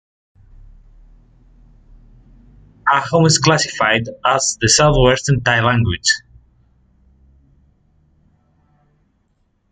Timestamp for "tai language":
5.43-6.09